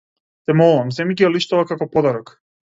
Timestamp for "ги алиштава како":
1.19-1.89